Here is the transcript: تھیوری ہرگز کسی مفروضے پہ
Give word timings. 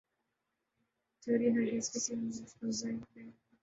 تھیوری 1.21 1.47
ہرگز 1.55 1.85
کسی 1.93 2.13
مفروضے 2.17 2.89
پہ 3.11 3.21